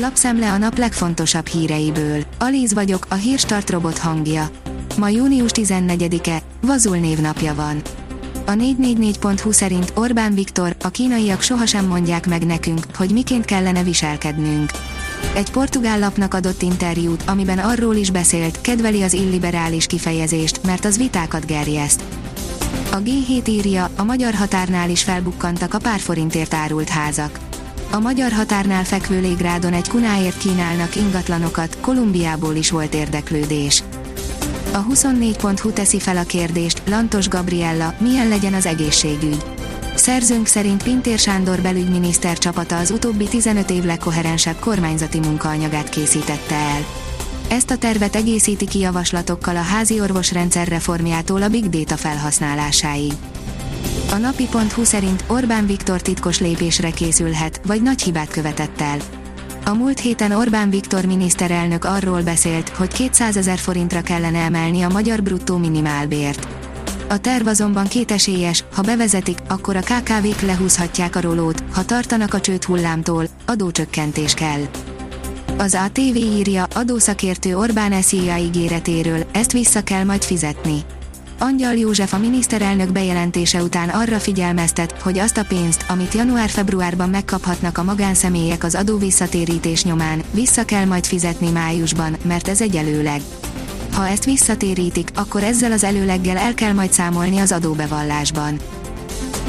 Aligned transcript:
Lapszemle 0.00 0.52
a 0.52 0.58
nap 0.58 0.78
legfontosabb 0.78 1.46
híreiből. 1.46 2.22
Alíz 2.38 2.74
vagyok, 2.74 3.06
a 3.08 3.14
hírstart 3.14 3.70
robot 3.70 3.98
hangja. 3.98 4.50
Ma 4.98 5.08
június 5.08 5.50
14-e, 5.54 6.42
Vazul 6.60 6.96
névnapja 6.96 7.54
van. 7.54 7.82
A 8.46 8.50
444.hu 8.50 9.52
szerint 9.52 9.92
Orbán 9.94 10.34
Viktor, 10.34 10.76
a 10.82 10.88
kínaiak 10.88 11.42
sohasem 11.42 11.86
mondják 11.86 12.26
meg 12.26 12.46
nekünk, 12.46 12.84
hogy 12.94 13.10
miként 13.10 13.44
kellene 13.44 13.82
viselkednünk. 13.82 14.70
Egy 15.34 15.50
portugál 15.50 15.98
lapnak 15.98 16.34
adott 16.34 16.62
interjút, 16.62 17.22
amiben 17.26 17.58
arról 17.58 17.94
is 17.94 18.10
beszélt, 18.10 18.60
kedveli 18.60 19.02
az 19.02 19.12
illiberális 19.12 19.86
kifejezést, 19.86 20.60
mert 20.66 20.84
az 20.84 20.98
vitákat 20.98 21.46
gerjeszt. 21.46 22.02
A 22.92 22.96
G7 22.96 23.48
írja, 23.48 23.90
a 23.96 24.02
magyar 24.02 24.34
határnál 24.34 24.90
is 24.90 25.02
felbukkantak 25.02 25.74
a 25.74 25.78
pár 25.78 26.00
forintért 26.00 26.54
árult 26.54 26.88
házak. 26.88 27.47
A 27.90 27.98
magyar 27.98 28.32
határnál 28.32 28.84
fekvő 28.84 29.20
légrádon 29.20 29.72
egy 29.72 29.88
kunáért 29.88 30.38
kínálnak 30.38 30.96
ingatlanokat, 30.96 31.76
Kolumbiából 31.80 32.54
is 32.54 32.70
volt 32.70 32.94
érdeklődés. 32.94 33.82
A 34.72 34.86
24.hu 34.86 35.70
teszi 35.70 35.98
fel 35.98 36.16
a 36.16 36.22
kérdést, 36.22 36.82
Lantos 36.86 37.28
Gabriella, 37.28 37.94
milyen 37.98 38.28
legyen 38.28 38.54
az 38.54 38.66
egészségügy. 38.66 39.44
Szerzőnk 39.94 40.46
szerint 40.46 40.82
Pintér 40.82 41.18
Sándor 41.18 41.60
belügyminiszter 41.60 42.38
csapata 42.38 42.76
az 42.78 42.90
utóbbi 42.90 43.24
15 43.24 43.70
év 43.70 43.84
legkoherensebb 43.84 44.58
kormányzati 44.58 45.18
munkaanyagát 45.18 45.88
készítette 45.88 46.54
el. 46.54 46.84
Ezt 47.48 47.70
a 47.70 47.76
tervet 47.76 48.16
egészíti 48.16 48.66
ki 48.66 48.78
javaslatokkal 48.78 49.56
a 49.56 49.62
házi 49.62 50.00
orvosrendszer 50.00 50.68
reformjától 50.68 51.42
a 51.42 51.48
big 51.48 51.68
data 51.68 51.96
felhasználásáig. 51.96 53.12
A 54.10 54.16
napi.hu 54.16 54.84
szerint 54.84 55.24
Orbán 55.26 55.66
Viktor 55.66 56.02
titkos 56.02 56.40
lépésre 56.40 56.90
készülhet, 56.90 57.60
vagy 57.66 57.82
nagy 57.82 58.02
hibát 58.02 58.30
követett 58.30 58.80
el. 58.80 58.98
A 59.64 59.74
múlt 59.74 60.00
héten 60.00 60.32
Orbán 60.32 60.70
Viktor 60.70 61.04
miniszterelnök 61.04 61.84
arról 61.84 62.22
beszélt, 62.22 62.68
hogy 62.68 62.92
200 62.92 63.36
ezer 63.36 63.58
forintra 63.58 64.00
kellene 64.00 64.38
emelni 64.38 64.82
a 64.82 64.88
magyar 64.88 65.22
bruttó 65.22 65.56
minimálbért. 65.56 66.48
A 67.08 67.18
terv 67.18 67.46
azonban 67.46 67.86
kétesélyes, 67.86 68.64
ha 68.74 68.82
bevezetik, 68.82 69.38
akkor 69.48 69.76
a 69.76 69.80
KKV-k 69.80 70.40
lehúzhatják 70.40 71.16
a 71.16 71.20
rolót, 71.20 71.62
ha 71.72 71.84
tartanak 71.84 72.34
a 72.34 72.40
csőd 72.40 72.64
hullámtól, 72.64 73.28
adócsökkentés 73.46 74.34
kell. 74.34 74.60
Az 75.56 75.78
ATV 75.84 76.16
írja, 76.16 76.66
adószakértő 76.74 77.56
Orbán 77.56 78.02
SZIA 78.02 78.36
ígéretéről, 78.36 79.26
ezt 79.32 79.52
vissza 79.52 79.82
kell 79.82 80.04
majd 80.04 80.22
fizetni. 80.22 80.84
Angyal 81.40 81.74
József 81.74 82.12
a 82.12 82.18
miniszterelnök 82.18 82.92
bejelentése 82.92 83.62
után 83.62 83.88
arra 83.88 84.18
figyelmeztet, 84.18 85.02
hogy 85.02 85.18
azt 85.18 85.36
a 85.36 85.44
pénzt, 85.44 85.84
amit 85.88 86.14
január-februárban 86.14 87.08
megkaphatnak 87.08 87.78
a 87.78 87.82
magánszemélyek 87.82 88.64
az 88.64 88.74
adóvisszatérítés 88.74 89.84
nyomán, 89.84 90.22
vissza 90.30 90.64
kell 90.64 90.84
majd 90.84 91.06
fizetni 91.06 91.50
májusban, 91.50 92.16
mert 92.22 92.48
ez 92.48 92.60
egy 92.60 92.76
előleg. 92.76 93.20
Ha 93.92 94.08
ezt 94.08 94.24
visszatérítik, 94.24 95.10
akkor 95.14 95.42
ezzel 95.42 95.72
az 95.72 95.84
előleggel 95.84 96.36
el 96.36 96.54
kell 96.54 96.72
majd 96.72 96.92
számolni 96.92 97.38
az 97.38 97.52
adóbevallásban. 97.52 98.58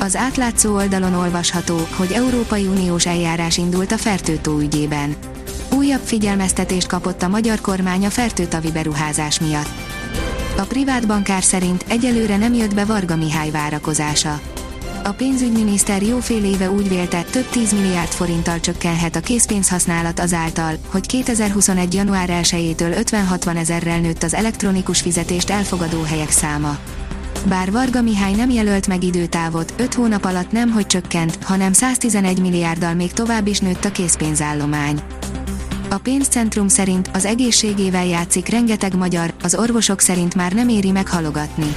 Az 0.00 0.16
átlátszó 0.16 0.74
oldalon 0.74 1.14
olvasható, 1.14 1.76
hogy 1.96 2.12
Európai 2.12 2.66
Uniós 2.66 3.06
eljárás 3.06 3.58
indult 3.58 3.92
a 3.92 3.98
fertőtó 3.98 4.58
ügyében. 4.58 5.14
Újabb 5.72 6.02
figyelmeztetést 6.04 6.86
kapott 6.86 7.22
a 7.22 7.28
magyar 7.28 7.60
kormány 7.60 8.06
a 8.06 8.10
fertőtavi 8.10 8.72
beruházás 8.72 9.40
miatt. 9.40 9.85
A 10.58 10.62
privát 10.62 11.06
bankár 11.06 11.42
szerint 11.42 11.84
egyelőre 11.88 12.36
nem 12.36 12.54
jött 12.54 12.74
be 12.74 12.84
Varga 12.84 13.16
Mihály 13.16 13.50
várakozása. 13.50 14.40
A 15.04 15.10
pénzügyminiszter 15.10 16.02
jó 16.02 16.18
fél 16.18 16.44
éve 16.44 16.70
úgy 16.70 16.88
vélte, 16.88 17.22
több 17.22 17.48
10 17.48 17.72
milliárd 17.72 18.08
forinttal 18.08 18.60
csökkenhet 18.60 19.16
a 19.16 19.20
készpénzhasználat 19.20 20.20
azáltal, 20.20 20.74
hogy 20.86 21.06
2021. 21.06 21.94
január 21.94 22.28
1-től 22.32 23.12
50-60 23.40 23.56
ezerrel 23.56 24.00
nőtt 24.00 24.22
az 24.22 24.34
elektronikus 24.34 25.00
fizetést 25.00 25.50
elfogadó 25.50 26.02
helyek 26.02 26.30
száma. 26.30 26.78
Bár 27.48 27.72
Varga 27.72 28.02
Mihály 28.02 28.34
nem 28.34 28.50
jelölt 28.50 28.86
meg 28.86 29.04
időtávot, 29.04 29.74
5 29.76 29.94
hónap 29.94 30.24
alatt 30.24 30.52
nem 30.52 30.70
hogy 30.70 30.86
csökkent, 30.86 31.38
hanem 31.42 31.72
111 31.72 32.40
milliárddal 32.40 32.94
még 32.94 33.12
tovább 33.12 33.46
is 33.46 33.58
nőtt 33.58 33.84
a 33.84 33.92
készpénzállomány. 33.92 35.00
A 35.88 35.98
pénzcentrum 35.98 36.68
szerint 36.68 37.10
az 37.12 37.24
egészségével 37.24 38.06
játszik 38.06 38.48
rengeteg 38.48 38.96
magyar, 38.96 39.34
az 39.42 39.54
orvosok 39.54 40.00
szerint 40.00 40.34
már 40.34 40.52
nem 40.52 40.68
éri 40.68 40.90
meg 40.90 41.08
halogatni. 41.08 41.76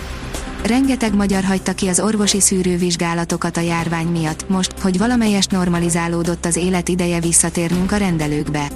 Rengeteg 0.66 1.16
magyar 1.16 1.44
hagyta 1.44 1.74
ki 1.74 1.88
az 1.88 2.00
orvosi 2.00 2.40
szűrővizsgálatokat 2.40 3.58
a 3.58 3.62
járvány 3.62 4.08
miatt, 4.08 4.50
most, 4.50 4.72
hogy 4.81 4.98
valamelyest 4.98 5.52
normalizálódott 5.52 6.46
az 6.46 6.56
élet 6.56 6.90
ideje 6.90 7.19
visszatérnünk 7.19 7.92
a 7.92 7.98
rendelőkbe. 7.98 8.68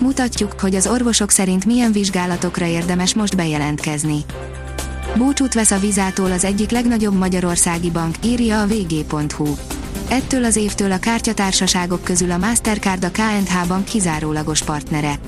Mutatjuk, 0.00 0.60
hogy 0.60 0.74
az 0.74 0.86
orvosok 0.86 1.30
szerint 1.30 1.64
milyen 1.64 1.92
vizsgálatokra 1.92 2.66
érdemes 2.66 3.14
most 3.14 3.36
bejelentkezni. 3.36 4.24
Búcsút 5.16 5.54
vesz 5.54 5.70
a 5.70 5.78
vizától 5.78 6.32
az 6.32 6.44
egyik 6.44 6.70
legnagyobb 6.70 7.14
magyarországi 7.14 7.90
bank, 7.90 8.14
írja 8.24 8.60
a 8.60 8.66
vg.hu. 8.66 9.54
Ettől 10.08 10.44
az 10.44 10.56
évtől 10.56 10.92
a 10.92 10.98
kártyatársaságok 10.98 12.04
közül 12.04 12.30
a 12.30 12.36
Mastercard 12.36 13.04
a 13.04 13.10
KNH 13.10 13.66
bank 13.68 13.84
kizárólagos 13.84 14.62
partnere. 14.62 15.18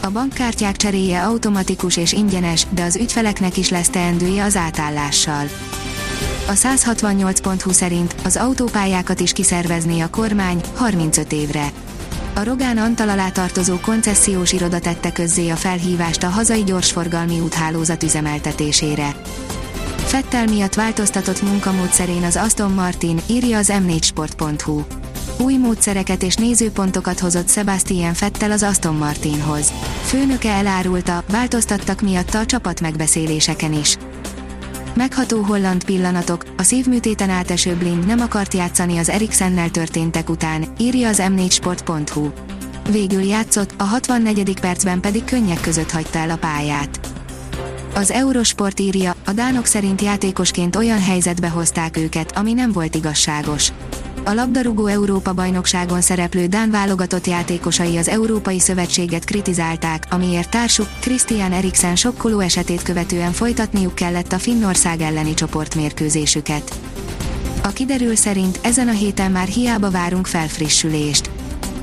A 0.00 0.10
bankkártyák 0.10 0.76
cseréje 0.76 1.24
automatikus 1.24 1.96
és 1.96 2.12
ingyenes, 2.12 2.66
de 2.70 2.82
az 2.82 2.96
ügyfeleknek 2.96 3.56
is 3.56 3.68
lesz 3.68 3.88
teendője 3.88 4.44
az 4.44 4.56
átállással. 4.56 5.48
A 6.48 6.52
168.hu 6.52 7.70
szerint 7.70 8.14
az 8.24 8.36
autópályákat 8.36 9.20
is 9.20 9.32
kiszervezné 9.32 10.00
a 10.00 10.10
kormány 10.10 10.60
35 10.74 11.32
évre. 11.32 11.72
A 12.34 12.44
Rogán 12.44 12.78
Antal 12.78 13.08
alá 13.08 13.28
tartozó 13.28 13.78
koncesziós 13.80 14.52
iroda 14.52 14.78
tette 14.78 15.12
közzé 15.12 15.48
a 15.48 15.56
felhívást 15.56 16.22
a 16.22 16.28
hazai 16.28 16.64
gyorsforgalmi 16.64 17.40
úthálózat 17.40 18.02
üzemeltetésére. 18.02 19.14
Fettel 20.08 20.46
miatt 20.46 20.74
változtatott 20.74 21.42
munkamódszerén 21.42 22.22
az 22.22 22.36
Aston 22.36 22.72
Martin, 22.72 23.20
írja 23.26 23.58
az 23.58 23.72
m4sport.hu. 23.72 24.82
Új 25.44 25.56
módszereket 25.56 26.22
és 26.22 26.34
nézőpontokat 26.34 27.18
hozott 27.18 27.48
Sebastian 27.48 28.14
Fettel 28.14 28.50
az 28.50 28.62
Aston 28.62 28.94
Martinhoz. 28.94 29.72
Főnöke 30.02 30.50
elárulta, 30.50 31.24
változtattak 31.30 32.00
miatta 32.00 32.38
a 32.38 32.46
csapat 32.46 32.80
megbeszéléseken 32.80 33.72
is. 33.72 33.96
Megható 34.94 35.42
holland 35.42 35.84
pillanatok, 35.84 36.44
a 36.56 36.62
szívműtéten 36.62 37.30
áteső 37.30 37.74
Blind 37.74 38.06
nem 38.06 38.20
akart 38.20 38.54
játszani 38.54 38.98
az 38.98 39.08
Eriksennel 39.08 39.70
történtek 39.70 40.30
után, 40.30 40.64
írja 40.78 41.08
az 41.08 41.22
m4sport.hu. 41.22 42.28
Végül 42.90 43.22
játszott, 43.22 43.74
a 43.76 43.84
64. 43.84 44.60
percben 44.60 45.00
pedig 45.00 45.24
könnyek 45.24 45.60
között 45.60 45.90
hagyta 45.90 46.18
el 46.18 46.30
a 46.30 46.36
pályát. 46.36 47.17
Az 47.98 48.10
Eurosport 48.10 48.80
írja, 48.80 49.14
a 49.26 49.32
dánok 49.32 49.66
szerint 49.66 50.02
játékosként 50.02 50.76
olyan 50.76 51.02
helyzetbe 51.02 51.48
hozták 51.48 51.96
őket, 51.96 52.36
ami 52.36 52.52
nem 52.52 52.72
volt 52.72 52.94
igazságos. 52.94 53.72
A 54.24 54.32
labdarúgó 54.32 54.86
Európa 54.86 55.32
bajnokságon 55.32 56.00
szereplő 56.00 56.46
Dán 56.46 56.70
válogatott 56.70 57.26
játékosai 57.26 57.96
az 57.96 58.08
Európai 58.08 58.60
Szövetséget 58.60 59.24
kritizálták, 59.24 60.06
amiért 60.10 60.50
társuk, 60.50 60.88
Christian 61.00 61.52
Eriksen 61.52 61.96
sokkoló 61.96 62.38
esetét 62.40 62.82
követően 62.82 63.32
folytatniuk 63.32 63.94
kellett 63.94 64.32
a 64.32 64.38
Finnország 64.38 65.00
elleni 65.00 65.34
csoportmérkőzésüket. 65.34 66.78
A 67.62 67.68
kiderül 67.68 68.16
szerint 68.16 68.58
ezen 68.62 68.88
a 68.88 68.92
héten 68.92 69.30
már 69.30 69.46
hiába 69.46 69.90
várunk 69.90 70.26
felfrissülést. 70.26 71.30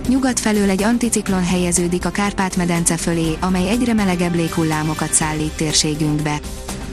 Nyugat 0.07 0.39
felől 0.39 0.69
egy 0.69 0.83
anticiklon 0.83 1.43
helyeződik 1.43 2.05
a 2.05 2.09
Kárpát-medence 2.09 2.97
fölé, 2.97 3.37
amely 3.39 3.69
egyre 3.69 3.93
melegebb 3.93 4.35
léghullámokat 4.35 5.13
szállít 5.13 5.55
térségünkbe. 5.55 6.39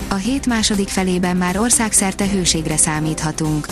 A 0.09 0.15
hét 0.15 0.47
második 0.47 0.89
felében 0.89 1.37
már 1.37 1.59
országszerte 1.59 2.29
hőségre 2.29 2.77
számíthatunk. 2.77 3.67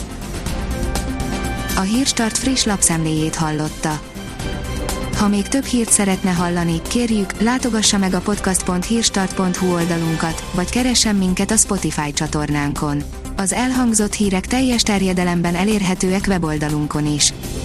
A 1.77 1.81
Hírstart 1.81 2.39
friss 2.39 2.65
lapszemléjét 2.65 3.35
hallotta. 3.35 4.01
Ha 5.17 5.29
még 5.29 5.49
több 5.49 5.65
hírt 5.65 5.91
szeretne 5.91 6.31
hallani, 6.31 6.83
kérjük, 6.89 7.41
látogassa 7.41 7.99
meg 7.99 8.15
a 8.15 8.21
podcast.hírstart.hu 8.21 9.73
oldalunkat, 9.73 10.45
vagy 10.55 10.71
keressen 10.71 11.17
minket 11.17 11.51
a 11.51 11.57
Spotify 11.57 12.13
csatornánkon. 12.13 13.03
Az 13.37 13.53
elhangzott 13.53 14.15
hírek 14.15 14.47
teljes 14.47 14.83
terjedelemben 14.83 15.55
elérhetőek 15.55 16.25
weboldalunkon 16.29 17.07
is. 17.07 17.33